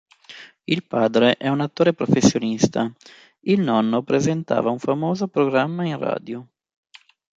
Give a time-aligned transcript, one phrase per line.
[0.63, 2.91] Il padre è un attore professionista,
[3.41, 6.47] il nonno presentava un famoso programma in radio.